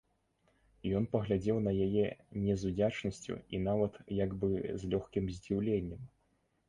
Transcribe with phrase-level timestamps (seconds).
[0.99, 2.07] Ён паглядзеў на яе
[2.45, 6.01] не з удзячнасцю і нават як бы з лёгкім здзіўленнем.